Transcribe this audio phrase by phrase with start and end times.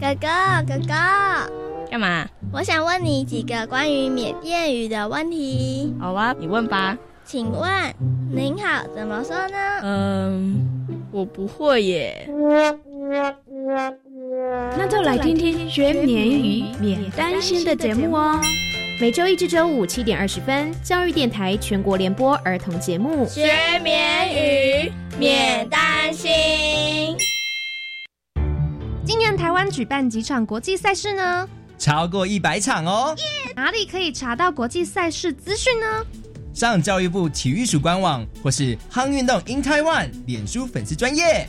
[0.00, 0.28] 哥哥，
[0.66, 0.94] 哥哥，
[1.90, 2.26] 干嘛？
[2.50, 5.94] 我想问你几个关于缅甸语的问题。
[6.00, 6.96] 好啊，你问吧。
[7.26, 7.70] 请问
[8.32, 9.58] 您好怎么说呢？
[9.82, 12.26] 嗯，我不会耶。
[14.78, 18.40] 那就来听听学缅语免担心的节目哦。
[18.98, 23.52] 每周一至周五七点二十分，教育电台全国联播儿童节目学
[23.82, 27.16] 缅语免担心。
[29.22, 31.48] 今年台湾举办几场国际赛事呢？
[31.78, 33.14] 超过一百场哦。
[33.54, 36.04] 哪里可以查到国际赛事资讯呢？
[36.52, 41.46] 上教育部体育署官网，或是夯运动 in Taiwan 脸书粉丝专业。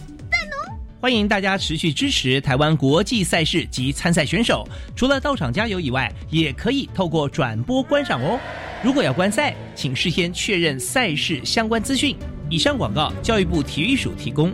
[1.01, 4.67] 欢迎大家持续支持台湾国际赛事及参赛选手。
[4.95, 8.39] 除了到场加油以外，也可以透过转播观赏哦。
[8.83, 12.15] 如果要观赛，请事先确认赛事相关资讯。
[12.51, 14.53] 以上广告，教育部体育署提供。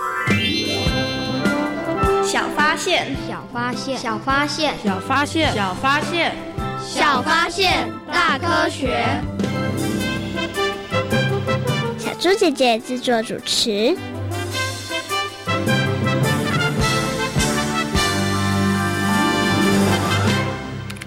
[2.71, 6.35] 小发现，小发现，小发现，小发现，小发现，
[6.81, 9.05] 小发现，大科学。
[11.99, 13.97] 小猪姐姐制作主持。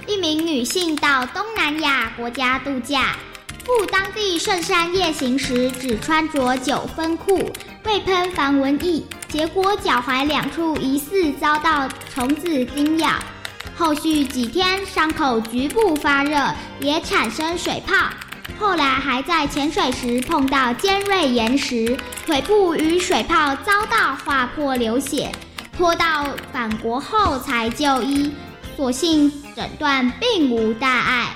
[0.07, 3.17] 一名女性到东南亚国家度假，
[3.65, 7.51] 赴当地圣山夜行时，只穿着九分裤，
[7.85, 9.03] 未喷防蚊液。
[9.35, 13.11] 结果脚踝两处疑似遭到虫子叮咬，
[13.77, 16.39] 后续几天伤口局部发热，
[16.79, 17.97] 也产生水泡。
[18.61, 25.33] 后来还在潜水时碰到尖锐岩石，腿部与水泡遭到划破流血，
[25.77, 28.33] 拖到返国后才就医，
[28.77, 31.31] 所幸诊断并无大碍。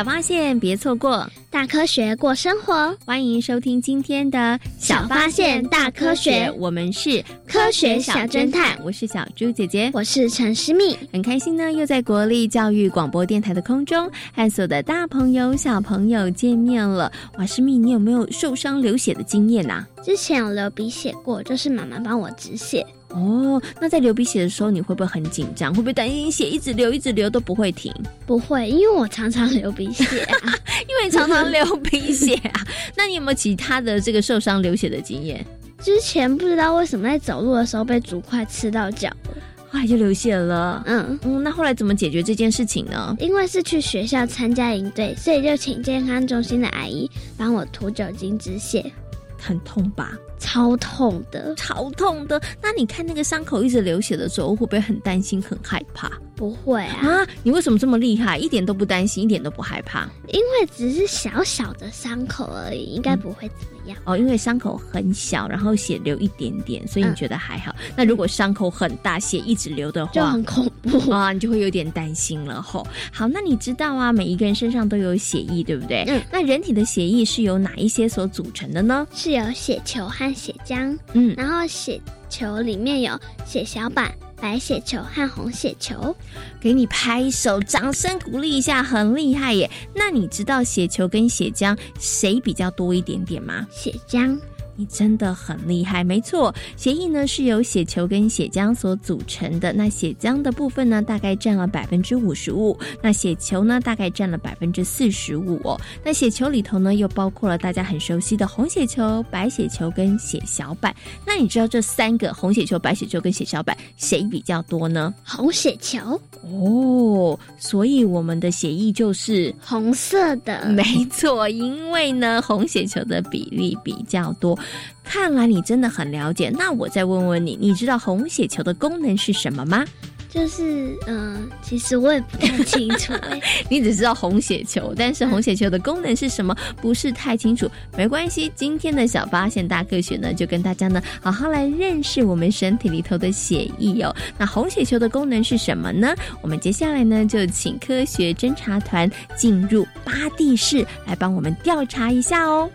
[0.00, 2.96] 小发现，别错过大科学过生活。
[3.04, 4.38] 欢迎收听今天的
[4.78, 8.78] 《小发现大科学》，我们是科学小侦探。
[8.82, 10.96] 我是小猪姐姐，我是陈诗密。
[11.12, 17.12] 很开心呢，又在国立教育广播电台的空中和所有的大朋友、小朋友见面了。
[17.36, 19.84] 哇，诗密，你有没有受伤流血的经验呐？
[20.02, 22.86] 之前有流鼻血过，就是妈妈帮我止血。
[23.10, 25.74] 哦，那在流鼻血的时候，你会不会很紧张？
[25.74, 27.92] 会不会担心血一直流、一直流都不会停？
[28.26, 30.54] 不会，因为我常常流鼻血啊，
[30.88, 32.64] 因为常常流鼻血啊。
[32.94, 35.44] 那你有没有其他的这个受伤流血的经验？
[35.82, 39.34] 之前不知道为什么在走路的时候被竹块刺到脚了，
[39.70, 40.82] 后来就流血了。
[40.86, 43.16] 嗯嗯，那后来怎么解决这件事情呢？
[43.18, 48.92] 因为是去学校参加营队，所以就请健康中心的阿姨帮我涂酒精止血。
[49.38, 50.12] 很痛吧？
[50.40, 52.40] 超痛的，超痛的。
[52.60, 56.10] 那你看那个伤口一直流血的时候，会不会很担心、很害怕？
[56.40, 57.06] 不会啊！
[57.06, 58.38] 啊，你为什么这么厉害？
[58.38, 60.08] 一点都不担心，一点都不害怕？
[60.28, 63.98] 因为只是小小的伤口而已，应该不会怎么样。
[64.04, 67.76] 哦，因为伤口很小，然后血流一点点，所以你觉得还好。
[67.94, 72.86] 那如果伤口很大，血一直流的话，就很恐怖啊，你就会有点担心了吼。
[73.12, 76.04] 好，那你知道啊，每一个人身上都有血液，对不对？
[76.08, 76.22] 嗯。
[76.32, 79.06] 那人体的血液是由哪一些所组成的呢？
[79.12, 80.96] 是由血球和血浆。
[81.12, 81.34] 嗯。
[81.36, 82.00] 然后血
[82.30, 84.10] 球里面有血小板、
[84.40, 86.16] 白血球和红血球。
[86.60, 89.70] 给你拍手，掌声鼓励一下，很厉害耶！
[89.94, 93.66] 那你知道血球跟血浆谁比较多一点点吗？
[93.70, 94.38] 血浆。
[94.80, 99.74] 你真的很厉害，没错，血液呢是由血球跟血浆所组成的。
[99.74, 105.78] 那血浆的部分呢，大概占了百分之五十五，那血球呢，大概占了百分之四十五哦。
[106.02, 110.96] 那血球里头呢，又包括了大家很熟悉的红血球、白血球跟血小板。
[111.26, 115.12] 那你知道这三个红血球、白血球跟血小板谁比较多呢？
[115.26, 116.18] 红血球
[116.50, 120.64] 哦，所以我们的血液就是红色的。
[120.70, 124.58] 没错，因为呢，红血球的比例比较多。
[125.04, 126.50] 看来你真的很了解。
[126.50, 129.84] 那我再问问你，你知道红血球的功能是什么吗？
[130.28, 133.12] 就是，嗯，其实我也不太清楚。
[133.68, 137.68] 你只知道红血球，但是红血球的功能是什么，不是太清楚。
[137.96, 144.14] 没关系，今天的小发现大科学呢，就跟大家呢好好来认识我们身体里头的血液哦。
[144.38, 146.14] 那红血球的功能是什么呢？
[146.42, 152.70] 我们接下来呢，就请科学侦查团进入巴蒂市来帮我们调查一下哦。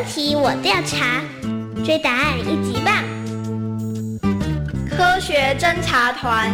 [0.00, 1.20] 问题我调查，
[1.84, 3.04] 追答案一级棒！
[4.88, 6.50] 科学侦查团。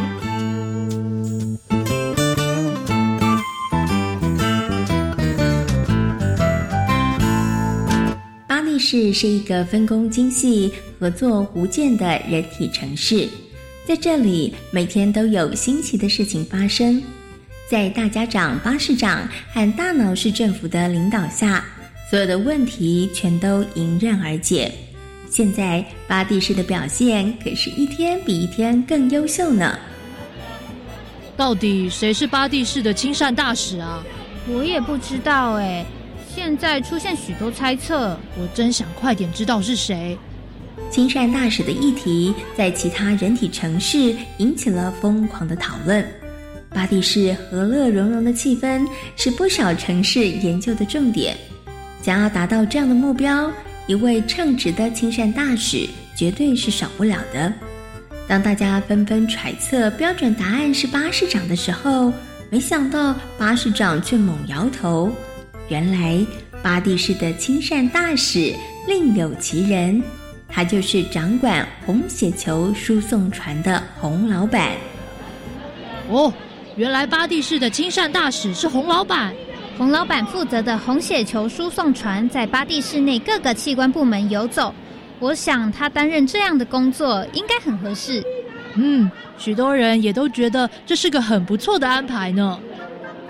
[8.49, 13.29] 巴黎市是一个分工精细、合作无间的人体城市，
[13.87, 17.01] 在这里每天都有新奇的事情发生。
[17.71, 21.65] 在大家长巴士长和大脑市政府的领导下。
[22.09, 24.73] 所有的问题全都迎刃而解。
[25.29, 29.77] 现在巴蒂市的表现可是一天比一天更优秀呢。
[31.37, 34.05] 到底谁是巴蒂市的亲善大使啊？
[34.49, 35.85] 我也不知道哎。
[36.33, 40.17] 现在出现许多猜测，我真想快点知道是谁。
[40.91, 46.07] 亲善大使的议题在其他人体城市引起了疯狂的讨论。
[46.71, 48.87] 巴蒂市和乐融融的气氛
[49.17, 51.37] 是不少城市研究的重点。
[52.07, 53.51] 想要达到这样的目标，
[53.89, 57.53] 一位称职的亲善大使绝对是少不了的。
[58.29, 62.13] 当大家纷纷揣测标准答案是巴士长的时候，
[62.49, 65.11] 没想到巴士长却猛摇头。
[65.69, 66.25] 原来
[66.63, 68.55] 巴蒂市的亲善大使
[68.87, 70.01] 另有其人，
[70.49, 74.77] 他就是掌管红血球输送船的洪老板。
[76.09, 76.33] 哦，
[76.77, 79.35] 原来巴蒂市的亲善大使是洪老板。
[79.77, 84.75] 洪老板负责的红血球输送船在巴蒂市内各个器官部门游走，
[85.19, 88.25] 我想他担任这样的工作应该很合适。
[88.75, 92.59] 嗯，许多人也都觉得这是个很不错的安排呢。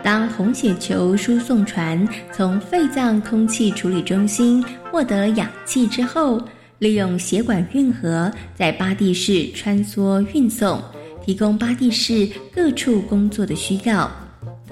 [0.04, 6.40] 当红血球输送船从肺脏空气处理中心获得氧气之后，
[6.78, 10.80] 利用血管运河在巴蒂市穿梭运送，
[11.24, 14.08] 提供巴蒂市各处工作的需要。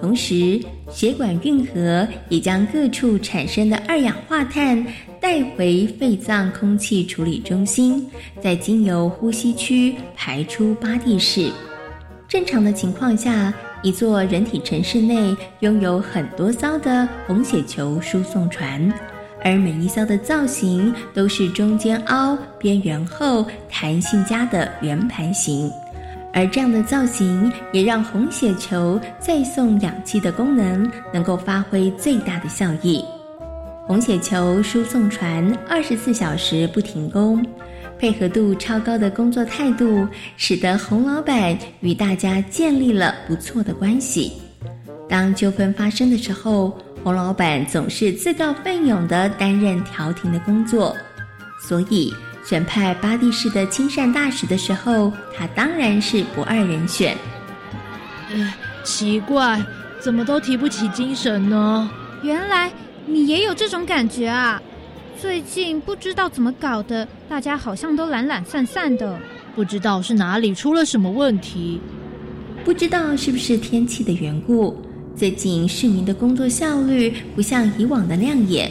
[0.04, 0.60] 同时，
[0.90, 4.86] 血管运河也将各处产生的二氧化碳
[5.18, 8.06] 带回肺脏空气处理中心，
[8.38, 11.50] 再经由呼吸区排出巴蒂市。
[12.28, 13.50] 正常的情况下，
[13.82, 18.92] 一座人体城市内拥有很多艘的红血球输送船，
[19.42, 25.70] 而每一艘的造型都是中间凹、边缘厚、弹性佳的圆盘形。
[26.34, 33.02] 而这样的造型也让红血球再送氧气的功能能够发挥最大的效益。
[33.86, 37.44] 红血球输送船二十四小时不停工，
[37.98, 44.32] 配合度超高的工作态度，使得洪老板与大家建立了不错的关系。
[45.08, 50.96] 当纠纷发生的时候，洪老板总是自告奋勇地担任调停的工作，
[51.68, 52.12] 所以。
[52.44, 57.16] 选派巴蒂市的亲善大使的时候，他当然是不二人选。
[58.82, 59.64] 奇怪，
[59.98, 61.90] 怎么都提不起精神呢？
[62.22, 62.70] 原来
[63.06, 64.60] 你也有这种感觉啊！
[65.18, 69.18] 最近不知道怎么搞的，大家好像都懒懒散散的，
[69.54, 71.80] 不知道是哪里出了什么问题。
[72.62, 74.76] 不知道是不是天气的缘故，
[75.16, 78.70] 最近市民的工作效率不像以往的亮眼。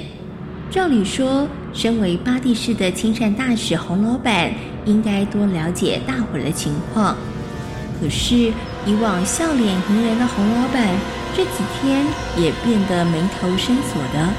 [0.74, 1.48] 照理说。
[1.72, 4.53] 身为巴蒂市的亲善大使洪老板，
[4.86, 7.18] 应该多了解大伙的情况。
[8.00, 8.36] 可是
[8.86, 10.88] 以往笑脸迎人的洪老板，
[11.36, 12.06] 这几天
[12.38, 14.30] 也变得眉头深锁的，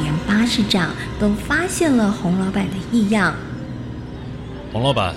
[0.00, 3.34] 连巴士长都发现了洪老板的异样。
[4.72, 5.12] 洪老板，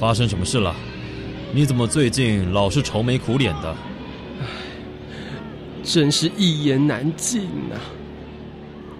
[0.00, 0.74] 发生什么事了？
[1.52, 3.76] 你怎么最近老是愁眉苦脸的？
[4.40, 4.46] 唉，
[5.84, 7.78] 真是一言难尽啊！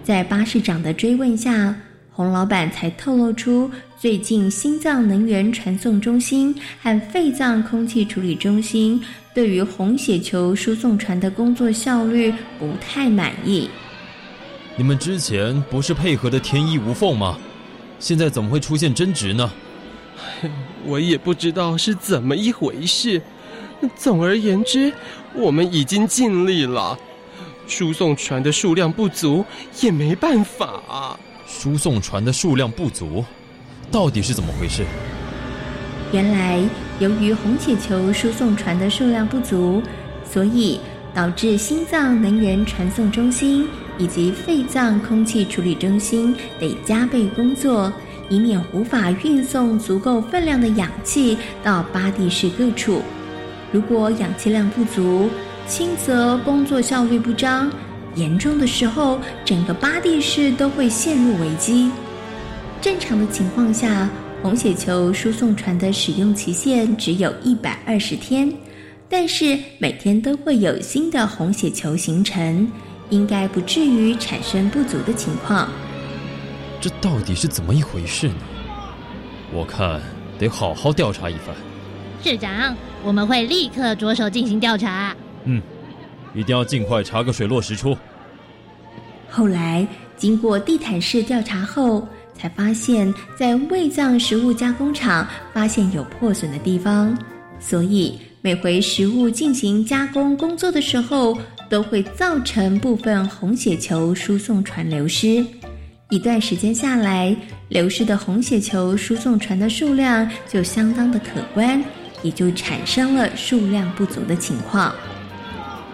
[0.07, 1.75] 在巴士长的追问下。
[2.13, 13.69] 洪老板才透露出，最近心脏能源传送中心和肺脏空气处理中心对于红血球输送船的工作效率不太满意。
[14.77, 17.37] 你们之前不是配合的天衣无缝吗？
[17.99, 19.51] 现在怎么会出现争执呢？
[20.87, 23.21] 我也不知道是怎么一回事。
[23.97, 24.93] 总而言之，
[25.35, 26.97] 我们已经尽力了，
[27.67, 29.45] 输送船的数量不足
[29.81, 31.19] 也没办法。
[31.45, 33.23] 输送船的数量不足，
[33.91, 34.83] 到底是怎么回事？
[36.11, 36.61] 原来，
[36.99, 39.81] 由于红血球输送船的数量不足，
[40.29, 40.79] 所以
[41.13, 47.91] 导致心脏能源传送中心以及肺脏空气处理中心得加倍工作，
[48.29, 53.01] 以免无法运送足够分量的氧气到巴蒂市各处。
[53.71, 55.29] 如果氧气量不足，
[55.67, 57.69] 轻则工作效率不彰。
[58.15, 61.91] 严重的时候，整个巴蒂市都会陷入危机。
[62.81, 64.09] 正常的情况下，
[64.41, 68.51] 红血球输送船的使用期限只有一百二十天，
[69.09, 72.67] 但是每天都会有新的红血球形成，
[73.09, 75.69] 应该不至于产生不足的情况。
[76.79, 78.35] 这到底是怎么一回事呢？
[79.53, 80.01] 我看
[80.39, 81.55] 得好好调查一番。
[82.23, 85.15] 市长，我们会立刻着手进行调查。
[85.47, 85.61] 嗯。
[86.35, 87.97] 一定要尽快查个水落石出。
[89.27, 97.17] 后来经过地毯式调查后，才发现，在胃脏食物加工厂发现有破损的地方，
[97.59, 101.35] 所以每回食物进行加工工作的时候，
[101.69, 105.43] 都会造成部分红血球输送船流失。
[106.09, 107.35] 一段时间下来，
[107.69, 111.83] 流失的红血球输送船的数量就相当的可观，
[112.21, 114.93] 也就产生了数量不足的情况。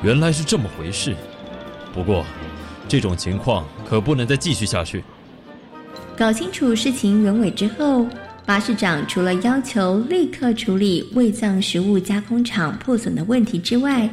[0.04, 1.16] 原来是这么回事，
[1.94, 2.26] 不过，
[2.90, 5.02] 这种情况可不能再继续下去。
[6.18, 8.06] 搞清楚事情原委之后，
[8.46, 14.10] 巴士长除了要求立刻处理胃脏食物加工厂破损的问题之外，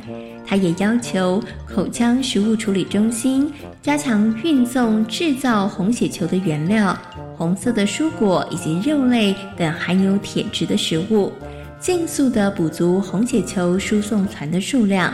[0.46, 6.96] 他也要求口腔食物处理中心加强运送制造红血球的原料——
[7.36, 11.32] 红色的蔬果以及肉类等含有铁质的食物，
[11.80, 15.12] 尽速的补足红血球输送船的数量。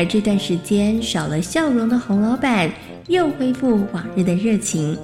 [0.00, 2.72] 而这段时间少了笑容的洪老板，
[3.08, 4.96] 又恢复往日的热情。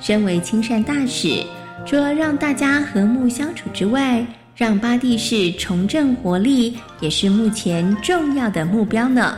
[0.00, 1.42] 身为亲善大使，
[1.86, 4.22] 除了让大家和睦相处之外，
[4.54, 9.34] 让巴蒂市重振活力，也是目前重要的目标呢。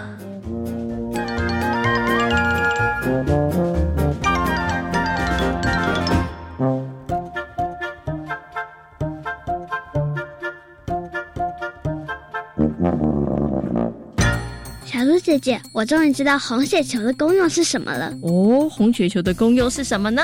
[15.27, 18.17] 姐姐，我终于知道红血球的功用是什么了。
[18.23, 20.23] 哦，红血球的功用是什么呢？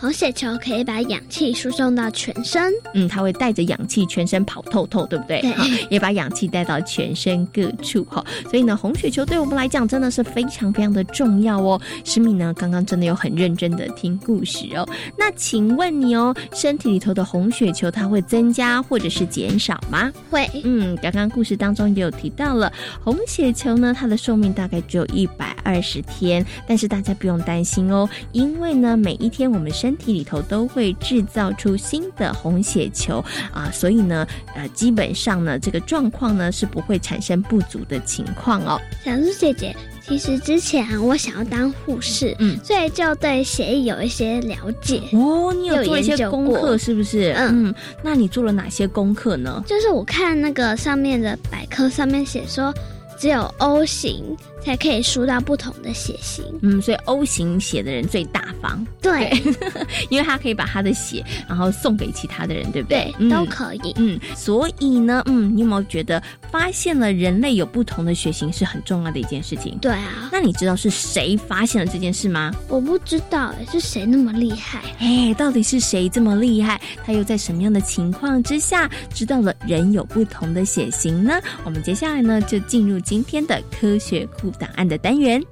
[0.00, 5.42] 红血球可以把氧气输送到全身，嗯，它会带着氧气全身跑透透，对不对？
[5.42, 5.52] 对，
[5.90, 8.24] 也把氧气带到全身各处哈。
[8.48, 11.78] 所以呢，红血球对我们来讲真的是非常非常的重要哦。
[12.02, 14.88] 诗敏呢，刚刚真的有很认真的听故事哦。
[15.18, 20.10] 那请问你哦，身体里头的红血球它会增加或者是减少吗？
[20.30, 20.48] 会。
[20.64, 22.72] 嗯，刚刚故事当中也有提到了，
[23.04, 38.80] 红血球呢，它的寿命大概只有一百二十天，但是大家不用担心哦，因为呢，每一天我们身身体里头都会制造出新的红血球啊，所以呢，呃，基本上呢，这个状况呢是不会产生不足的情况哦。
[39.04, 39.74] 小猪姐姐，
[40.06, 45.52] 其实之前我想要当护士，嗯，所以就对血液有一些了解哦。
[45.52, 47.34] 你有做一些功课是不是？
[47.36, 49.60] 嗯，那你做了哪些功课呢？
[49.66, 52.72] 就是我看那个上面的百科上面写说，
[53.18, 54.36] 只有 O 型。
[54.64, 59.30] 才可以输到不同的血型，嗯，所以 O 型血的人最大方，对，
[60.10, 63.12] 因为他可以把他的血然后送给其他的人，对不对？
[63.18, 69.78] 对，都可以，嗯，所以呢，嗯，你有没有觉得发现了人类有不同的血型是很重要的一件事情？
[69.80, 72.52] 对啊，那你知道是谁发现了这件事吗？
[72.68, 74.80] 我不知道，是谁那么厉害？
[74.98, 76.80] 哎，到底是谁这么厉害？
[77.04, 81.40] 他又在什么样的情况之下知道了人有不同的血型呢？
[81.64, 84.49] 我们接下来呢，就进入今天的科学库。
[84.58, 85.42] 档案的单元，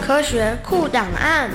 [0.00, 1.50] 科学库档案。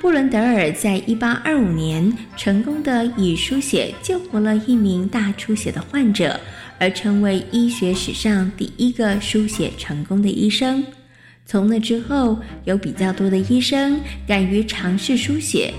[0.00, 6.38] 布伦德尔在一八二五年成功的以书写救活了一名大出血的患者。
[6.78, 10.84] 而成为医学史上第一个输血成功的医生。
[11.46, 15.72] 从那之后，有比较多的医生敢于尝试输血，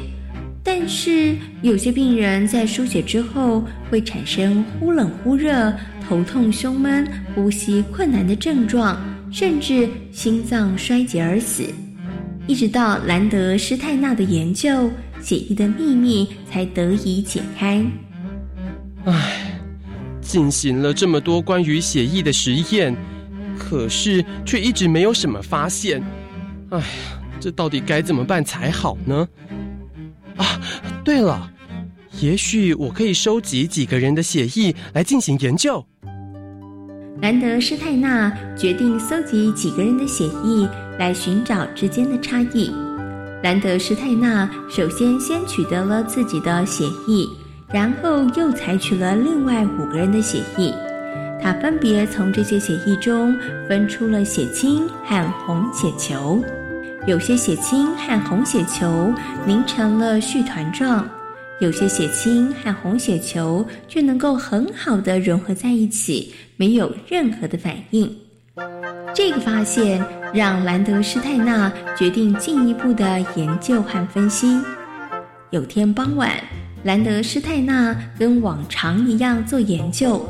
[0.64, 5.74] 但是有些病人在输血之后会产生忽冷忽热、
[6.08, 9.00] 头痛、胸闷、呼吸困难的症状，
[9.32, 11.64] 甚至心脏衰竭而死。
[12.48, 14.88] 一直到兰德施泰纳的研究，
[15.20, 17.84] 血液的秘密才得以解开。
[19.06, 19.45] 唉，
[20.26, 22.96] 进行了这么多关于血液的实验。
[23.58, 26.04] 可是却一直没有什么发现，
[26.72, 26.86] 哎呀，
[27.40, 29.26] 这到底该怎么办才好呢？
[30.36, 30.60] 啊，
[31.06, 31.50] 对了，
[32.20, 35.86] 也许我可以收集几个人的血液来进行研究。
[37.22, 42.70] 兰德施泰纳决定搜集几个人的血液来寻找之间的差异。
[43.42, 47.26] 兰德施泰纳首先先取得了自己的血液，
[47.72, 50.74] 然后又采取了另外五个人的血液。
[51.42, 53.36] 他分别从这些血液中
[53.68, 56.44] 分出了血清和红血球，
[57.06, 59.14] 有些血清和红血球
[59.46, 61.08] 凝成了絮团状，
[61.60, 68.10] 有些血清和红血球却能够很好的融合在一起，没有任何的反应。
[69.14, 70.04] 这个发现
[70.34, 74.60] 让兰德施泰纳决定进一步的研究和分析。
[75.52, 76.32] 有天傍晚，
[76.86, 80.24] 兰德施泰纳跟往常一样做研究。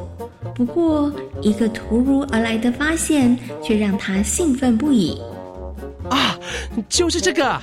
[0.56, 5.22] 不过，一个突如而来的发现却让他兴奋不已。
[6.10, 6.34] 啊，
[6.88, 7.60] 就是这个！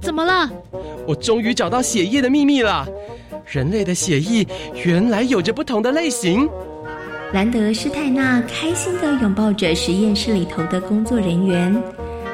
[0.00, 0.48] 怎么了？
[1.08, 2.86] 我终于找到血液的秘密了。
[3.46, 4.46] 人类的血液
[4.84, 6.48] 原来有着不同的类型。
[7.32, 11.76] 兰德施泰纳开心地拥抱着实验室里头的工作人员，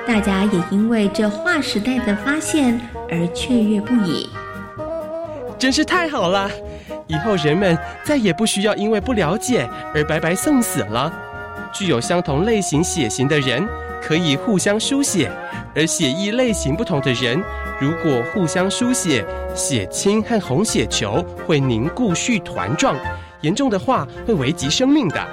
[0.07, 2.78] 大家也因为这划时代的发现
[3.11, 4.28] 而雀跃不已。
[5.62, 6.50] 真是太好了！
[7.07, 9.64] 以后人们再也不需要因为不了解
[9.95, 11.14] 而白白送死了。
[11.73, 13.64] 具有相同类型血型的人
[14.02, 15.31] 可以互相输血，
[15.76, 17.40] 而血液类型不同的人
[17.81, 22.97] 如果互相输血，血清和红血球会凝固絮团状，
[23.42, 25.25] 严重的话会危及生命的。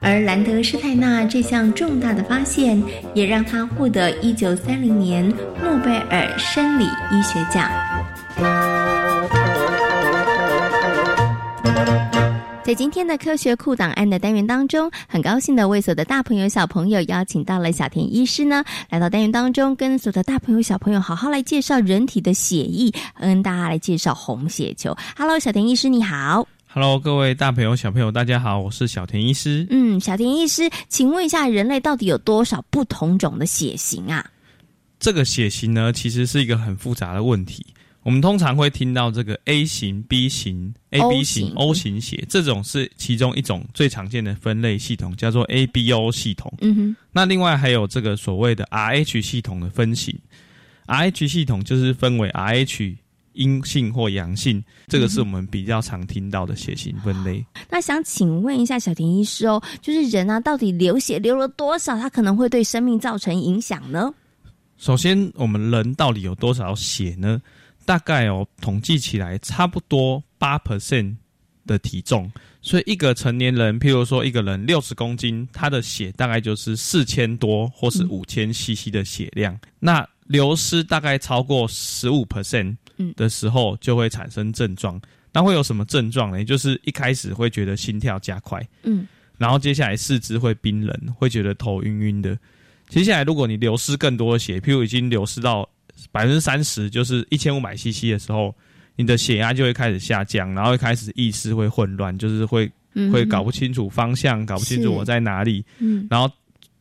[0.00, 2.82] 而兰德施泰纳这项重大的发现，
[3.12, 5.28] 也让他获得一九三零年
[5.62, 7.70] 诺贝尔生理医学奖。
[12.72, 24.96] 在今天的科学库档案的单元当中，很高兴的为所有的大朋友小朋友邀请到了小田医师呢，来到单元当中，跟所有的大朋友小朋友好好来介绍人体的血液，跟大家来介绍红血球。
[25.14, 26.48] Hello，小田医师你好。
[26.66, 29.66] Hello，各位大朋友小朋友大家好，我是小田医师。
[29.68, 34.24] 嗯，小田医师，请问一下，人类到底有多少不同种的血型啊？
[34.98, 37.66] 这个血型呢，其实是一个很复杂的问题。
[38.02, 46.52] 我们通常会听到这个 A 型、B 型、AB 型、O 型血，这种是其中一种最常见的分类系统，叫做 ABO 系统。
[46.60, 46.96] 嗯哼。
[47.12, 50.18] 那另外还有这个所谓的 RH 系统的分型
[50.86, 52.96] ，RH 系统就是分为 RH
[53.34, 57.44] 阴性或阳性，这个是我们比较常听到的血型分类。
[57.70, 64.12] 那想请问一下小田医师哦，就是人啊，到底流血流了多少，它可能会对生命造成影响呢？
[64.76, 67.40] 首先，我们人到底有多少血呢？
[67.84, 71.14] 大概哦，统计起来差不多八 percent
[71.66, 79.58] 的体重，所以一个成年人，譬如说一个人六十公斤，他的血大概就是四千多或是五千 CC 的血量。
[79.78, 82.76] 那流失大概超过十五 percent
[83.16, 85.00] 的时候，就会产生症状。
[85.32, 86.44] 那会有什么症状呢？
[86.44, 89.06] 就是一开始会觉得心跳加快，嗯，
[89.38, 92.38] 然后接下来四肢会冰冷，会觉得头晕晕的。
[92.88, 95.66] 接下来如果你流失更多的血，譬如已经流失到
[96.10, 98.54] 百分之三十就是一千五百 CC 的时候，
[98.96, 102.70] 你的血压就会开始下降，然后开始意识会混乱，就是会
[103.12, 105.64] 会搞不清楚方向，搞不清楚我在哪里。
[105.78, 106.30] 嗯，然后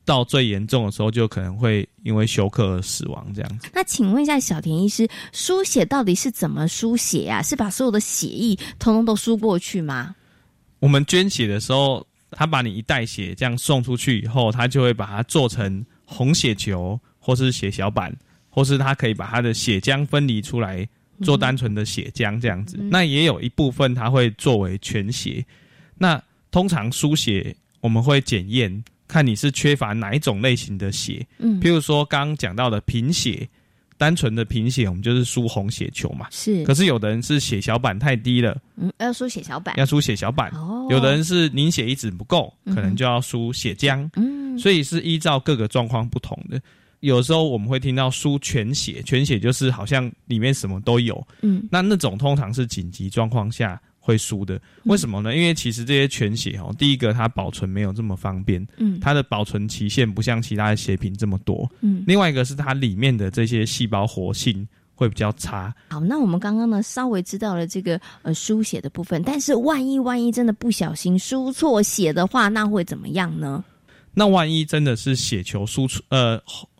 [0.03, 3.69] 到最严重的时候，就可能会因为休克而死亡这样子。
[3.73, 7.41] 那请问一下小田医师，输血到底是怎么输血呀？
[7.41, 10.15] 是把所有的血液通通都输过去吗？
[10.79, 18.13] 我们捐血的时候，他把你一袋血这样送出去以后，他就会把它做成红血球或是血小板。
[18.51, 20.87] 或是他可以把他的血浆分离出来
[21.23, 25.43] 做单纯的血浆这样子，那也有一部分它会作为全血。
[25.97, 33.47] 那通常输血我们会检验看你是缺乏哪一种类型的血，嗯，譬如说刚刚讲到的贫血，
[33.97, 36.63] 单纯的贫血我们就是输红血球嘛，是。
[36.63, 40.49] 可是有的人是血小板太低了，嗯，要输血小板，要输血小板。
[40.55, 46.59] 哦，有的人是凝血一直不够，可能就要输血浆，嗯，所以是依照各个状况不同的。
[47.01, 54.61] 有时候我们会听到输全血，全血就是好像里面什么都有，嗯，那那种通常是紧急状况下会输的。
[54.85, 55.35] 为什么呢？
[55.35, 65.73] 因为其实这些全血哦，第一个它保存没有这么方便，嗯，它的保存期限不像其他的血品这么多，嗯，另外一个是它里面的这些细胞活性会比较差。
[65.89, 73.63] 好，那我们刚刚呢稍微知道了这个呃输血的部分，但是万一万一真的不小心输错血的话，那会怎么样呢？
[74.13, 76.37] 那万一真的是血球输出，呃，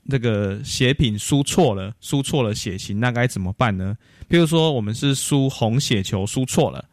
[0.10, 3.96] 这个血品输错了，输错了血型，那该怎么办呢？
[4.28, 6.84] 比如说我们是输红血球输错了，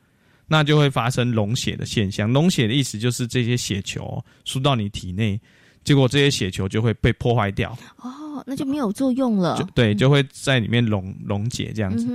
[0.46, 2.32] 那就会发生溶血的现象。
[2.32, 5.40] 溶血的意思就是这些血球输到你体内，
[5.84, 7.76] 结果这些血球就会被破坏掉。
[7.96, 9.66] 哦，那就没有作用了。
[9.74, 12.06] 对，就会在里面溶溶解这样子。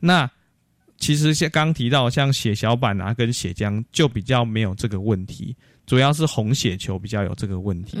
[0.00, 0.28] 那
[0.98, 5.54] 其实像刚提到，像血小板啊跟血浆就比较没有这个问题。
[5.86, 7.98] 主要是红血球比较有这个问题。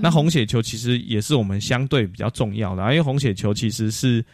[0.00, 4.24] 那红血球其实也是我们相对比较重要的，因为红血球其实是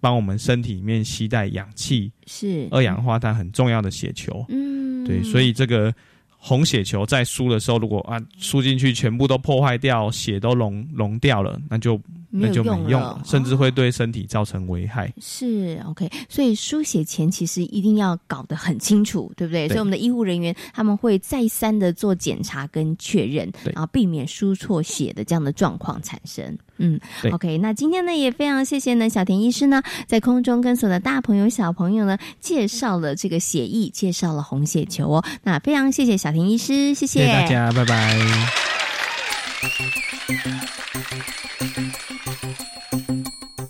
[0.00, 4.44] 帮我们身体里面吸带氧气、是二氧化碳很重要的血球。
[4.48, 5.92] 嗯，对，所以这个
[6.36, 12.00] 红血球在输的时候，如果啊输进去全部都破坏掉，血都溶溶掉了，那就。
[12.30, 15.12] 那就没用了，甚至会对身体造成危害。
[15.20, 19.66] 是 OK，所以输血前其实一定要搞得很清楚，对不对？
[19.68, 26.58] 所以我们的医护人员他们会再三的做检查跟确认，然后避免输错血的这样的状况产生。
[26.76, 27.00] 嗯
[27.32, 35.24] ，OK，那今天呢也非常谢谢呢小田医师呢在空中跟所有的大朋友小朋友呢介绍了这个血液，介绍了红血球哦。
[35.42, 38.16] 那非常谢谢小田医师，谢谢大家，拜拜。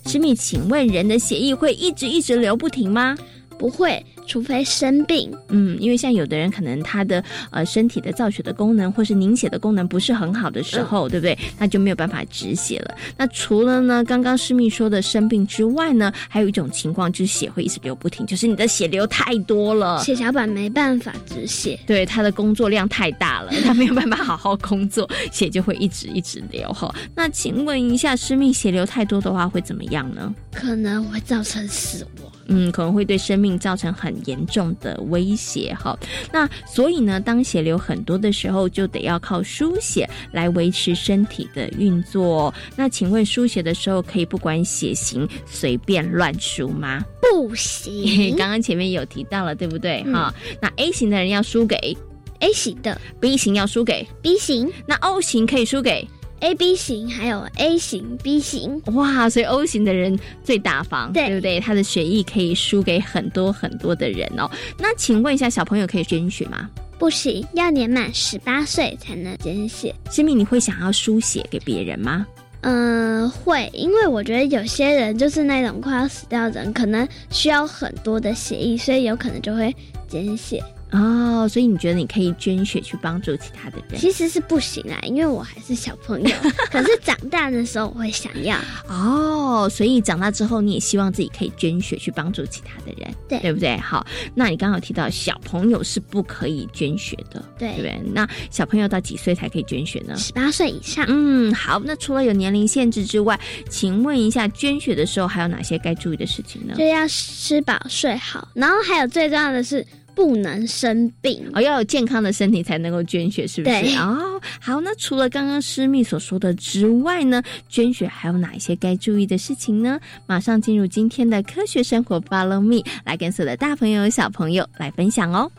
[0.05, 3.17] 师妹，请问人的血液会一直一直流不停吗？
[3.57, 4.05] 不会。
[4.29, 11.35] 除非生病，嗯，因为像有的人可能他的呃身体的造血的功能或是凝血的功能不是很好的时候，对不对？
[11.57, 12.95] 那就没有办法止血了。
[13.17, 26.93] 那除了呢刚刚师密说的生病之外呢，还有一种情况就是血会一直流不停，就是你的血流太多了，血小板没办法止血，对，他的工作量太大了， 他没有办法好好工作，血就会一直一直流哈。
[27.15, 30.31] 那请问一下，师密血流太多的话会怎么样呢？
[30.53, 32.31] 可能会造成死亡。
[32.51, 35.97] 嗯，可能会对生命造成很严重的威胁哈。
[36.31, 42.53] 那所以呢，当血流很多的时候，就得要靠输血来维持身体的运作。
[42.75, 47.03] 那请问输血的时候可以不管血型随便乱输吗？
[47.21, 48.35] 不行。
[48.37, 50.03] 刚刚前面有提到了，对不对？
[50.11, 51.95] 哈，那 A 型的人要输给
[52.39, 56.07] A 型的，B 型要输给 B 型，那 O 型可以输给。
[56.41, 59.29] A B 型还有 A 型、B 型，哇！
[59.29, 61.59] 所以 O 型的人最大方，对不对？
[61.59, 64.49] 他的血液可以输给很多很多的人哦。
[64.77, 66.69] 那请问一下，小朋友可以捐血吗？
[66.97, 69.93] 不行，要年满十八岁才能捐血。
[70.09, 72.25] 新米，你会想要输血给别人吗？
[72.61, 79.73] 嗯，会，因为我觉得有些人就是那种快要死掉的人，可能需要很多的血液，所以有可能就会
[80.09, 80.61] 捐血。
[80.91, 83.99] 哦，所以你觉得你可以捐血去帮助其他的人？
[83.99, 86.29] 其实是不行啊，因为我还是小朋友。
[86.71, 88.57] 可是长大的时候我会想要。
[88.87, 93.77] 哦，所以长大之后你也希望自己可以捐血去帮助其他的人，对对不对？
[93.77, 98.01] 好，那你刚好提到小朋友是不可以捐血的，对不对？
[98.11, 100.17] 那小朋友到几岁才可以捐血呢？
[100.17, 101.05] 十八岁以上。
[101.07, 106.73] 嗯，好，那除了有年龄限制之外，请问一下，捐血的时候还有哪些该注意的事情呢？
[106.75, 109.85] 就要吃饱睡好，然后还有最重要的是。
[110.19, 113.95] 不能生病哦，要有健康的身体才能够捐血，是不是？
[113.95, 119.97] 哦，好，那除了刚刚师密所说的之外呢，捐血还有哪一些该注意的事情呢？
[120.27, 125.49] 马上进入今天的科学生活，Follow me，来跟所有的大朋友、小朋友来分享哦。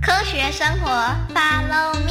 [0.00, 0.88] 科学生活
[1.34, 2.07] ，Follow me。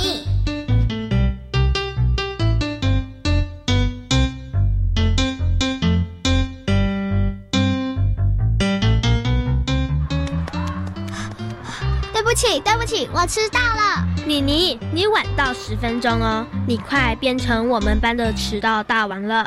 [12.47, 14.07] 起，对不起，我迟到了。
[14.25, 19.45] 妮妮，你晚到十分钟哦，你快变成我们班的迟到大王了。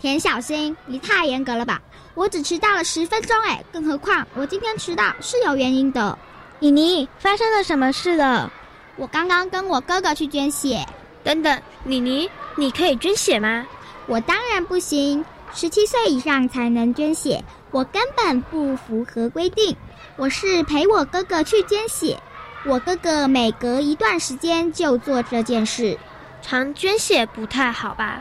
[0.00, 1.78] 田小新，你太严格了吧？
[2.14, 6.18] 我只迟到了十分钟哎，更何况我今天迟到是有原因的。
[6.58, 8.50] 妮妮，发生了什么事了？
[8.96, 10.86] 我刚刚跟我哥哥去捐血。
[11.22, 13.66] 等等，妮妮，你可以捐血吗？
[14.06, 19.76] 我当然不行，十七岁以上才能捐血，我根本不符合规定。
[20.16, 22.18] 我是陪我哥哥去捐血。
[22.64, 25.96] 我哥哥每隔一段时间就做这件事，
[26.42, 28.20] 常捐血不太好吧？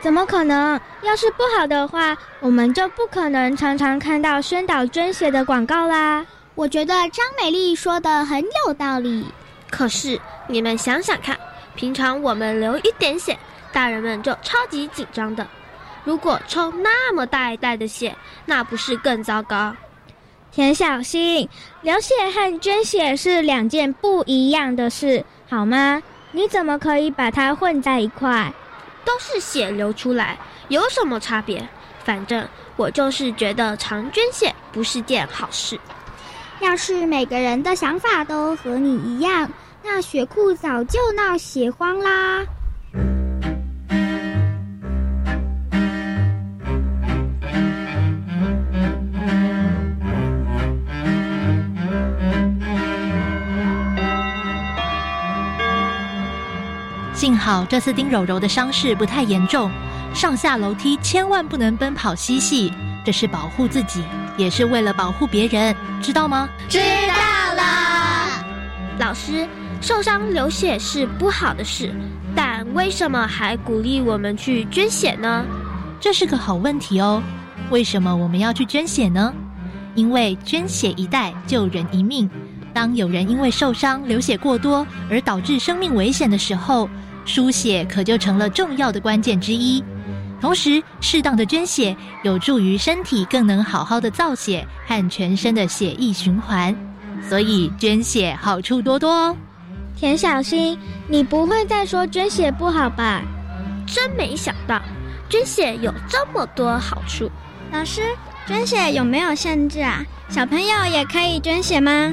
[0.00, 0.80] 怎么可能？
[1.02, 6.24] 要是不好的话，我们就不可能常常看到宣导捐血的广告啦。
[6.54, 9.26] 我觉得张美丽说的很有道理。
[9.70, 11.36] 可是你们想想看，
[11.74, 13.36] 平常我们流一点血，
[13.72, 15.46] 大人们就超级紧张的。
[16.04, 18.16] 如果抽那么大一袋的血，
[18.46, 19.74] 那不是更糟糕？
[20.58, 21.48] 田小新，
[21.82, 26.02] 流血和捐血是两件不一样的事，好吗？
[26.32, 28.52] 你怎么可以把它混在一块？
[29.04, 31.68] 都是血流出来，有什么差别？
[32.02, 32.44] 反正
[32.74, 35.78] 我就是觉得常捐血不是件好事。
[36.58, 39.48] 要是每个人的想法都和你一样，
[39.84, 42.44] 那血库早就闹血荒啦。
[57.28, 59.70] 幸好这次丁柔柔的伤势不太严重，
[60.14, 62.72] 上下楼梯千万不能奔跑嬉戏，
[63.04, 64.02] 这是保护自己，
[64.38, 66.48] 也是为了保护别人，知道吗？
[66.70, 68.42] 知道了。
[68.98, 69.46] 老师，
[69.82, 71.94] 受伤流血是不好的事，
[72.34, 75.44] 但为什么还鼓励我们去捐血呢？
[76.00, 77.22] 这是个好问题哦。
[77.68, 79.34] 为什么我们要去捐血呢？
[79.94, 82.26] 因为捐血一袋救人一命。
[82.72, 86.88] 当有人因为受伤流血过多而导致生命危险的时候，
[87.28, 89.84] 输血可就成了重要的关键之一，
[90.40, 96.74] 同时适当的捐血有助于身体更能好好的造血和全身的血液循环，
[97.28, 99.36] 所以捐血好处多多哦。
[99.94, 103.20] 田小新，你不会再说捐血不好吧？
[103.86, 104.80] 真没想到，
[105.28, 107.30] 捐血有这么多好处。
[107.70, 108.00] 老师，
[108.46, 110.02] 捐血有没有限制啊？
[110.30, 112.10] 小朋友也可以捐血吗？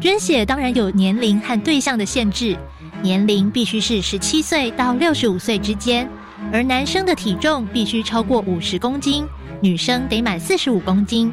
[0.00, 2.56] 捐血当然有年龄和对象的限制。
[3.02, 6.08] 年龄必须是十七岁到六十五岁之间，
[6.52, 9.26] 而男生的体重必须超过五十公斤，
[9.60, 11.32] 女生得满四十五公斤。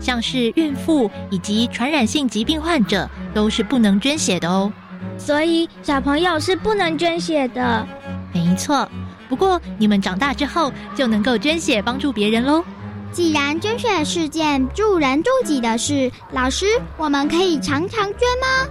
[0.00, 4.72] 像是孕妇以及传染性疾病患者都是不能捐血的哦。
[5.16, 7.84] 所以小朋友是不能捐血的。
[8.32, 8.88] 没错，
[9.28, 12.64] 不过你们长大之后就能够捐血帮助别人喽。
[13.10, 16.66] 既然捐血是件助人助己的事，老师，
[16.96, 18.68] 我们可以常常捐吗？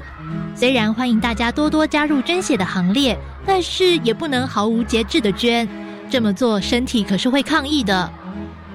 [0.56, 5.67] 虽然欢迎大家多多加入捐血的行列，但是也不能毫无节制的捐，
[6.10, 8.10] 这么做身体可是会抗议的。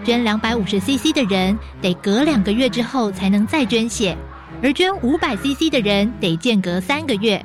[0.05, 4.17] 捐两百五十 CC 的人得隔两个月之后才能再捐血，
[4.63, 7.45] 而捐五百 CC 的人得间隔三个月，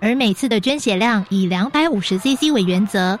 [0.00, 3.18] 而每次的捐血量以两百五十 CC 为原则，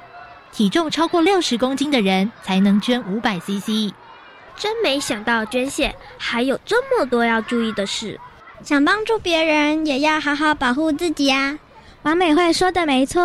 [0.52, 3.92] 体重超过六十公斤的人才能捐五百 CC。
[4.56, 8.18] 真没想到捐献还有这么多要注意的事，
[8.62, 11.58] 想帮助别人也要好好保护自己啊！
[12.02, 13.22] 王美惠说的没错。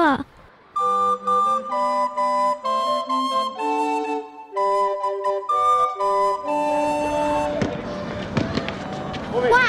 [9.51, 9.59] 哇，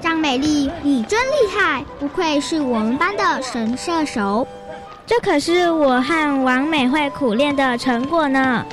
[0.00, 4.46] 张美丽，你真厉害，不愧是我们班的神射手。
[5.06, 8.64] 这可是我和王美惠苦练的成果呢。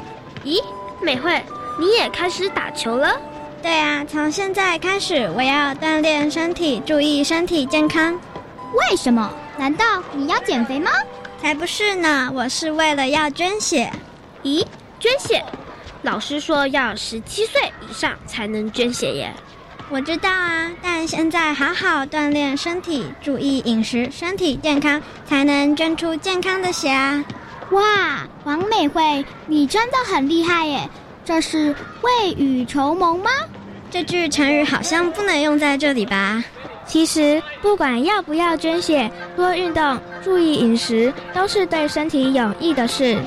[0.44, 0.64] 咦，
[1.02, 1.42] 美惠。
[1.80, 3.20] 你也开始打球了？
[3.62, 8.14] 对啊，从现在开始我要锻炼身体，注意身体健康。
[8.74, 9.32] 为什么？
[9.58, 10.92] 难道你要减肥吗？
[11.42, 13.92] 才不是呢，我是为了要捐血。
[14.44, 14.66] 咦，
[15.00, 15.44] 捐血？
[16.04, 19.32] 老师说要十七岁以上才能捐血耶。
[19.90, 27.24] 我知道啊，但现在好好锻炼身体，注意饮食，身体健康才能捐出健康的血啊！
[27.72, 30.90] 哇，王美惠，你真的很厉害耶！
[31.28, 33.30] 这是未雨绸缪吗？
[33.92, 36.42] 这句成语好像不能用在这里吧？
[36.86, 43.18] 其实不管要不要捐血，多运动、注意饮食，都是对身体有益的事。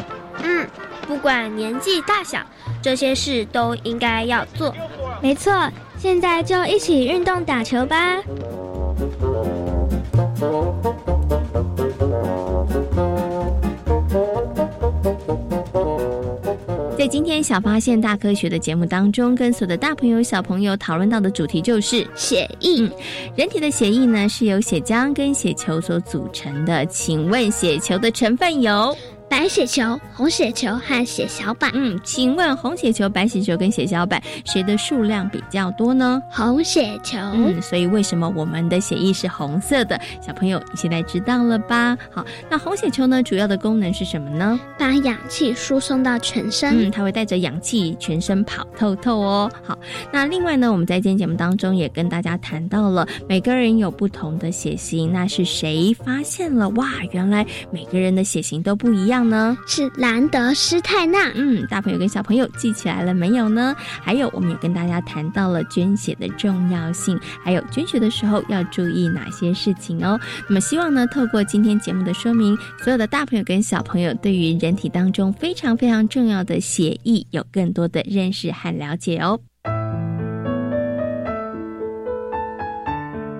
[0.42, 0.66] 嗯，
[1.06, 2.38] 不管年纪大小，
[2.80, 4.74] 这些事都应该要做。
[5.20, 5.52] 没错，
[5.98, 8.16] 现在就一起运动打球吧。
[17.00, 22.86] 在今天小发现大科学的节目当中，跟所有的大朋友小朋友讨论到的主题就是血液。
[23.34, 28.94] 人体的血液呢是由血浆跟血球所组成的，请问血球的成分有？
[29.30, 31.70] 白血球、红血球和血小板。
[31.72, 36.20] 嗯，请问红血球、白血球跟血小板谁的数量比较多呢？
[36.28, 37.16] 红血球。
[37.32, 39.98] 嗯，所以为什么我们的血液是红色的？
[40.20, 41.96] 小朋友，你现在知道了吧？
[42.12, 44.58] 好，那红血球呢，主要的功能是什么呢？
[44.76, 46.88] 把氧气输送到全身。
[46.88, 49.48] 嗯，它会带着氧气全身跑透透哦。
[49.62, 49.78] 好，
[50.12, 56.68] 那另外呢，我们在今天节目当中也跟大家谈到了，每个人有不同的血型，那是谁发现了？
[56.70, 59.56] 哇，原来每个人的血型都不一样呢？
[59.66, 61.30] 是兰德施泰纳。
[61.34, 63.74] 嗯，大朋友跟小朋友记起来了没有呢？
[64.02, 70.18] 还有，我们也跟大家谈到了捐血的重要性，还有捐血的时候要注意哪些事情哦。
[70.48, 79.40] 那么，希望呢，透过今天节目的说明，所有的大朋友跟小朋友对于人体当中非常非常重要的血液有更多的认识和了解哦。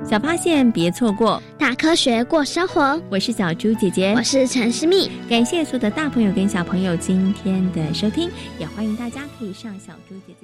[0.03, 3.01] 小发现别错过，大科学过生活。
[3.09, 5.11] 我是小猪姐姐，我是陈思密。
[5.29, 10.35] 感谢所有的大朋友跟小朋友今天的收听，也欢迎大家可以上小猪姐姐。